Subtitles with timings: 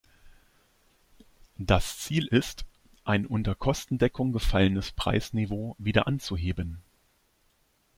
[1.59, 2.65] Das Ziel ist,
[3.03, 6.79] ein unter Kostendeckung gefallenes Preisniveau wieder anzuheben.